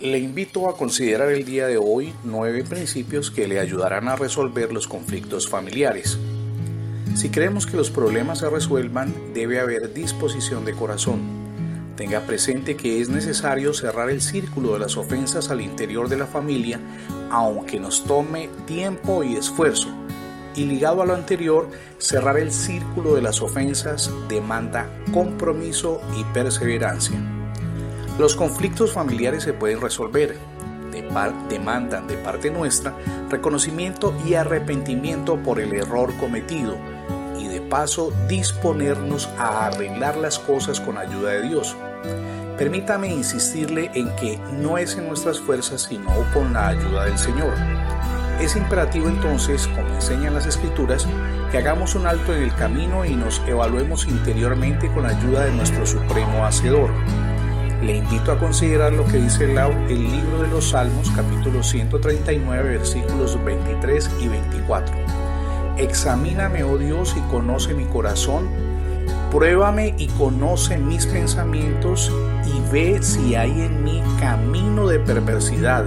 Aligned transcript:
Le 0.00 0.20
invito 0.20 0.68
a 0.68 0.76
considerar 0.76 1.32
el 1.32 1.44
día 1.44 1.66
de 1.66 1.76
hoy 1.76 2.14
nueve 2.22 2.62
principios 2.62 3.32
que 3.32 3.48
le 3.48 3.58
ayudarán 3.58 4.06
a 4.06 4.14
resolver 4.14 4.72
los 4.72 4.86
conflictos 4.86 5.48
familiares. 5.48 6.20
Si 7.16 7.30
creemos 7.30 7.66
que 7.66 7.76
los 7.76 7.90
problemas 7.90 8.38
se 8.38 8.48
resuelvan, 8.48 9.12
debe 9.34 9.58
haber 9.58 9.92
disposición 9.92 10.64
de 10.64 10.74
corazón. 10.74 11.18
Tenga 11.96 12.20
presente 12.20 12.76
que 12.76 13.00
es 13.00 13.08
necesario 13.08 13.74
cerrar 13.74 14.08
el 14.08 14.20
círculo 14.20 14.74
de 14.74 14.78
las 14.78 14.96
ofensas 14.96 15.50
al 15.50 15.60
interior 15.60 16.08
de 16.08 16.18
la 16.18 16.26
familia, 16.28 16.78
aunque 17.32 17.80
nos 17.80 18.04
tome 18.04 18.50
tiempo 18.66 19.24
y 19.24 19.34
esfuerzo. 19.34 19.88
Y 20.54 20.66
ligado 20.66 21.02
a 21.02 21.06
lo 21.06 21.14
anterior, 21.16 21.70
cerrar 21.98 22.38
el 22.38 22.52
círculo 22.52 23.16
de 23.16 23.22
las 23.22 23.42
ofensas 23.42 24.12
demanda 24.28 24.88
compromiso 25.12 26.00
y 26.16 26.22
perseverancia. 26.32 27.18
Los 28.18 28.34
conflictos 28.34 28.92
familiares 28.92 29.44
se 29.44 29.52
pueden 29.52 29.80
resolver, 29.80 30.36
demandan 31.48 32.06
de 32.06 32.16
parte 32.16 32.50
nuestra 32.50 32.94
reconocimiento 33.30 34.14
y 34.26 34.34
arrepentimiento 34.34 35.36
por 35.36 35.60
el 35.60 35.72
error 35.72 36.12
cometido 36.18 36.76
y 37.38 37.46
de 37.46 37.60
paso 37.60 38.12
disponernos 38.28 39.28
a 39.38 39.66
arreglar 39.66 40.16
las 40.16 40.38
cosas 40.38 40.80
con 40.80 40.98
ayuda 40.98 41.30
de 41.30 41.42
Dios. 41.42 41.76
Permítame 42.56 43.08
insistirle 43.08 43.90
en 43.94 44.14
que 44.16 44.38
no 44.52 44.78
es 44.78 44.96
en 44.96 45.06
nuestras 45.06 45.38
fuerzas 45.38 45.82
sino 45.82 46.10
con 46.34 46.52
la 46.52 46.68
ayuda 46.68 47.04
del 47.04 47.18
Señor. 47.18 47.54
Es 48.40 48.56
imperativo 48.56 49.08
entonces, 49.08 49.68
como 49.68 49.94
enseñan 49.94 50.34
las 50.34 50.46
escrituras, 50.46 51.06
que 51.50 51.58
hagamos 51.58 51.94
un 51.94 52.06
alto 52.06 52.34
en 52.34 52.42
el 52.42 52.54
camino 52.54 53.04
y 53.04 53.14
nos 53.14 53.40
evaluemos 53.46 54.06
interiormente 54.06 54.90
con 54.92 55.04
la 55.04 55.10
ayuda 55.10 55.44
de 55.44 55.52
nuestro 55.52 55.86
Supremo 55.86 56.44
Hacedor. 56.44 56.90
Le 57.82 57.96
invito 57.98 58.32
a 58.32 58.38
considerar 58.38 58.92
lo 58.92 59.04
que 59.04 59.18
dice 59.18 59.44
el, 59.44 59.56
el 59.56 60.02
libro 60.02 60.42
de 60.42 60.48
los 60.48 60.70
Salmos 60.70 61.10
capítulo 61.14 61.62
139 61.62 62.70
versículos 62.70 63.42
23 63.44 64.10
y 64.20 64.28
24. 64.28 64.96
Examíname, 65.76 66.64
oh 66.64 66.76
Dios, 66.76 67.14
y 67.16 67.20
conoce 67.30 67.74
mi 67.74 67.84
corazón. 67.84 68.48
Pruébame 69.30 69.94
y 69.96 70.08
conoce 70.08 70.76
mis 70.76 71.06
pensamientos 71.06 72.12
y 72.46 72.72
ve 72.72 73.00
si 73.00 73.36
hay 73.36 73.52
en 73.52 73.84
mí 73.84 74.02
camino 74.18 74.88
de 74.88 74.98
perversidad 74.98 75.84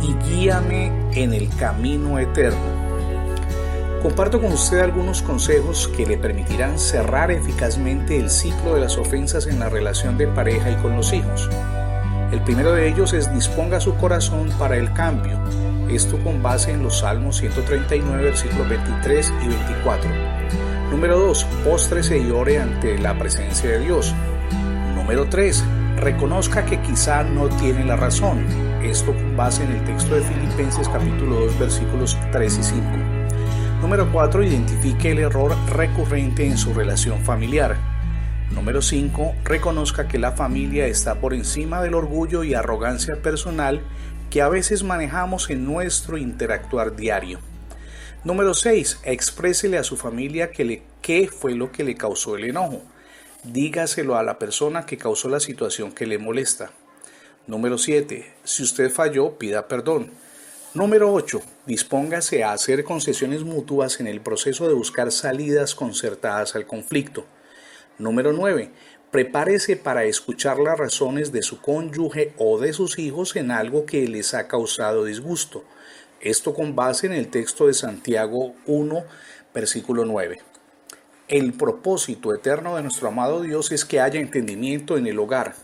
y 0.00 0.14
guíame 0.24 0.90
en 1.12 1.34
el 1.34 1.54
camino 1.56 2.18
eterno. 2.18 2.89
Comparto 4.02 4.40
con 4.40 4.52
usted 4.52 4.78
algunos 4.78 5.20
consejos 5.20 5.88
que 5.94 6.06
le 6.06 6.16
permitirán 6.16 6.78
cerrar 6.78 7.30
eficazmente 7.30 8.16
el 8.16 8.30
ciclo 8.30 8.74
de 8.74 8.80
las 8.80 8.96
ofensas 8.96 9.46
en 9.46 9.60
la 9.60 9.68
relación 9.68 10.16
de 10.16 10.26
pareja 10.26 10.70
y 10.70 10.76
con 10.76 10.96
los 10.96 11.12
hijos. 11.12 11.50
El 12.32 12.42
primero 12.42 12.72
de 12.72 12.88
ellos 12.88 13.12
es 13.12 13.32
disponga 13.34 13.78
su 13.78 13.94
corazón 13.96 14.48
para 14.58 14.76
el 14.76 14.92
cambio, 14.94 15.38
esto 15.90 16.16
con 16.22 16.40
base 16.42 16.70
en 16.70 16.82
los 16.82 17.00
Salmos 17.00 17.38
139, 17.38 18.22
versículos 18.22 18.68
23 18.68 19.32
y 19.42 19.48
24. 19.48 20.10
Número 20.90 21.18
2. 21.18 21.44
Póstrese 21.64 22.18
y 22.18 22.30
ore 22.30 22.58
ante 22.58 22.96
la 22.98 23.18
presencia 23.18 23.70
de 23.70 23.80
Dios. 23.80 24.14
Número 24.94 25.28
3. 25.28 25.64
Reconozca 25.96 26.64
que 26.64 26.80
quizá 26.80 27.24
no 27.24 27.48
tiene 27.48 27.84
la 27.84 27.96
razón. 27.96 28.46
Esto 28.82 29.12
con 29.12 29.36
base 29.36 29.64
en 29.64 29.72
el 29.72 29.84
texto 29.84 30.14
de 30.14 30.22
Filipenses 30.22 30.88
capítulo 30.88 31.40
2 31.40 31.58
versículos 31.58 32.16
3 32.32 32.58
y 32.58 32.62
5. 32.62 33.19
Número 33.80 34.12
4. 34.12 34.44
Identifique 34.44 35.10
el 35.10 35.20
error 35.20 35.56
recurrente 35.70 36.44
en 36.44 36.58
su 36.58 36.74
relación 36.74 37.24
familiar. 37.24 37.78
Número 38.50 38.82
5. 38.82 39.36
Reconozca 39.42 40.06
que 40.06 40.18
la 40.18 40.32
familia 40.32 40.86
está 40.86 41.14
por 41.14 41.32
encima 41.32 41.82
del 41.82 41.94
orgullo 41.94 42.44
y 42.44 42.52
arrogancia 42.52 43.22
personal 43.22 43.80
que 44.28 44.42
a 44.42 44.50
veces 44.50 44.82
manejamos 44.82 45.48
en 45.48 45.64
nuestro 45.64 46.18
interactuar 46.18 46.94
diario. 46.94 47.40
Número 48.22 48.52
6. 48.52 49.00
Exprésele 49.04 49.78
a 49.78 49.82
su 49.82 49.96
familia 49.96 50.50
que 50.50 50.64
le, 50.66 50.82
qué 51.00 51.28
fue 51.28 51.54
lo 51.54 51.72
que 51.72 51.82
le 51.82 51.94
causó 51.94 52.36
el 52.36 52.44
enojo. 52.44 52.82
Dígaselo 53.44 54.16
a 54.16 54.22
la 54.22 54.38
persona 54.38 54.84
que 54.84 54.98
causó 54.98 55.30
la 55.30 55.40
situación 55.40 55.90
que 55.92 56.06
le 56.06 56.18
molesta. 56.18 56.70
Número 57.46 57.78
7. 57.78 58.30
Si 58.44 58.62
usted 58.62 58.90
falló, 58.90 59.38
pida 59.38 59.68
perdón. 59.68 60.10
Número 60.72 61.12
8. 61.12 61.42
Dispóngase 61.66 62.44
a 62.44 62.52
hacer 62.52 62.84
concesiones 62.84 63.42
mutuas 63.42 63.98
en 63.98 64.06
el 64.06 64.20
proceso 64.20 64.68
de 64.68 64.74
buscar 64.74 65.10
salidas 65.10 65.74
concertadas 65.74 66.54
al 66.54 66.64
conflicto. 66.64 67.24
Número 67.98 68.32
9. 68.32 68.70
Prepárese 69.10 69.76
para 69.76 70.04
escuchar 70.04 70.60
las 70.60 70.78
razones 70.78 71.32
de 71.32 71.42
su 71.42 71.60
cónyuge 71.60 72.34
o 72.38 72.60
de 72.60 72.72
sus 72.72 73.00
hijos 73.00 73.34
en 73.34 73.50
algo 73.50 73.84
que 73.84 74.06
les 74.06 74.32
ha 74.32 74.46
causado 74.46 75.04
disgusto. 75.04 75.64
Esto 76.20 76.54
con 76.54 76.76
base 76.76 77.08
en 77.08 77.14
el 77.14 77.30
texto 77.30 77.66
de 77.66 77.74
Santiago 77.74 78.54
1, 78.66 79.04
versículo 79.52 80.04
9. 80.04 80.40
El 81.26 81.52
propósito 81.52 82.32
eterno 82.32 82.76
de 82.76 82.82
nuestro 82.82 83.08
amado 83.08 83.40
Dios 83.40 83.72
es 83.72 83.84
que 83.84 83.98
haya 83.98 84.20
entendimiento 84.20 84.96
en 84.96 85.08
el 85.08 85.18
hogar, 85.18 85.56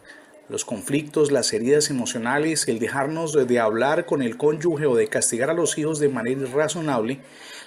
los 0.49 0.65
conflictos, 0.65 1.33
las 1.33 1.53
heridas 1.53 1.91
emocionales, 1.91 2.69
el 2.69 2.79
dejarnos 2.79 3.33
de 3.33 3.59
hablar 3.59 4.07
con 4.07 4.23
el 4.23 4.37
cónyuge 4.37 4.87
o 4.87 4.95
de 4.95 5.09
castigar 5.09 5.51
a 5.51 5.55
los 5.55 5.77
hijos 5.79 5.99
de 5.99 6.09
manera 6.09 6.43
irrazonable, 6.43 7.19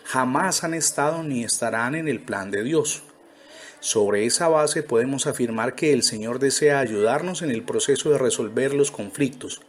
jamás 0.05 0.63
han 0.63 0.73
estado 0.73 1.23
ni 1.23 1.43
estarán 1.43 1.95
en 1.95 2.07
el 2.07 2.21
plan 2.21 2.51
de 2.51 2.63
Dios. 2.63 3.03
Sobre 3.81 4.25
esa 4.25 4.49
base 4.49 4.83
podemos 4.83 5.27
afirmar 5.27 5.75
que 5.75 5.93
el 5.93 6.03
Señor 6.03 6.39
desea 6.39 6.79
ayudarnos 6.79 7.41
en 7.41 7.51
el 7.51 7.63
proceso 7.63 8.09
de 8.11 8.17
resolver 8.17 8.73
los 8.73 8.91
conflictos. 8.91 9.61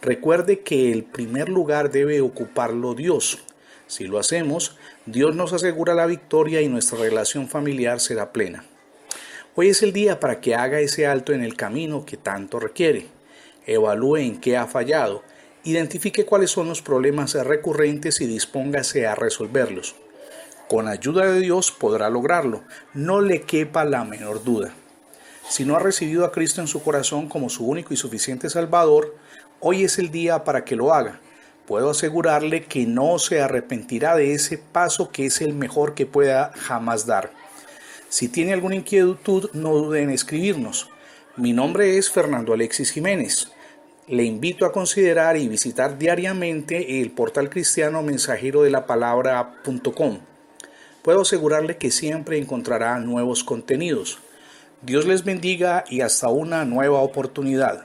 Recuerde 0.00 0.60
que 0.60 0.92
el 0.92 1.04
primer 1.04 1.48
lugar 1.48 1.90
debe 1.90 2.20
ocuparlo 2.20 2.94
Dios. 2.94 3.38
Si 3.88 4.04
lo 4.04 4.18
hacemos, 4.18 4.76
Dios 5.06 5.34
nos 5.34 5.52
asegura 5.52 5.94
la 5.94 6.06
victoria 6.06 6.60
y 6.60 6.68
nuestra 6.68 6.98
relación 6.98 7.48
familiar 7.48 7.98
será 7.98 8.32
plena. 8.32 8.64
Hoy 9.60 9.70
es 9.70 9.82
el 9.82 9.92
día 9.92 10.20
para 10.20 10.40
que 10.40 10.54
haga 10.54 10.78
ese 10.78 11.08
alto 11.08 11.32
en 11.32 11.42
el 11.42 11.56
camino 11.56 12.06
que 12.06 12.16
tanto 12.16 12.60
requiere. 12.60 13.08
Evalúe 13.66 14.18
en 14.18 14.40
qué 14.40 14.56
ha 14.56 14.68
fallado, 14.68 15.24
identifique 15.64 16.24
cuáles 16.24 16.52
son 16.52 16.68
los 16.68 16.80
problemas 16.80 17.34
recurrentes 17.34 18.20
y 18.20 18.28
dispóngase 18.28 19.08
a 19.08 19.16
resolverlos. 19.16 19.96
Con 20.68 20.86
ayuda 20.86 21.26
de 21.26 21.40
Dios 21.40 21.72
podrá 21.72 22.08
lograrlo, 22.08 22.62
no 22.94 23.20
le 23.20 23.42
quepa 23.42 23.84
la 23.84 24.04
menor 24.04 24.44
duda. 24.44 24.72
Si 25.48 25.64
no 25.64 25.74
ha 25.74 25.80
recibido 25.80 26.24
a 26.24 26.30
Cristo 26.30 26.60
en 26.60 26.68
su 26.68 26.80
corazón 26.80 27.28
como 27.28 27.48
su 27.48 27.66
único 27.66 27.92
y 27.92 27.96
suficiente 27.96 28.48
Salvador, 28.50 29.16
hoy 29.58 29.82
es 29.82 29.98
el 29.98 30.12
día 30.12 30.44
para 30.44 30.64
que 30.64 30.76
lo 30.76 30.94
haga. 30.94 31.18
Puedo 31.66 31.90
asegurarle 31.90 32.62
que 32.62 32.86
no 32.86 33.18
se 33.18 33.40
arrepentirá 33.40 34.14
de 34.14 34.34
ese 34.34 34.56
paso 34.56 35.10
que 35.10 35.26
es 35.26 35.40
el 35.40 35.52
mejor 35.52 35.94
que 35.94 36.06
pueda 36.06 36.52
jamás 36.54 37.06
dar. 37.06 37.32
Si 38.08 38.28
tiene 38.28 38.54
alguna 38.54 38.76
inquietud, 38.76 39.50
no 39.52 39.74
dude 39.74 40.02
en 40.02 40.10
escribirnos. 40.10 40.88
Mi 41.36 41.52
nombre 41.52 41.98
es 41.98 42.10
Fernando 42.10 42.54
Alexis 42.54 42.90
Jiménez. 42.90 43.52
Le 44.06 44.24
invito 44.24 44.64
a 44.64 44.72
considerar 44.72 45.36
y 45.36 45.46
visitar 45.46 45.98
diariamente 45.98 47.02
el 47.02 47.10
portal 47.10 47.50
cristiano 47.50 48.02
mensajero 48.02 48.62
de 48.62 48.70
la 48.70 48.86
palabra.com. 48.86 50.20
Puedo 51.02 51.20
asegurarle 51.20 51.76
que 51.76 51.90
siempre 51.90 52.38
encontrará 52.38 52.98
nuevos 52.98 53.44
contenidos. 53.44 54.18
Dios 54.80 55.04
les 55.04 55.24
bendiga 55.24 55.84
y 55.90 56.00
hasta 56.00 56.28
una 56.28 56.64
nueva 56.64 57.00
oportunidad. 57.00 57.84